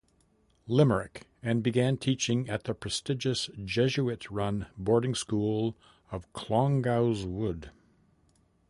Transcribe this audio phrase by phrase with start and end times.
[0.65, 5.77] Limerick, and began teaching at the prestigious Jesuit-run boarding school
[6.11, 7.69] of Clongowes Wood.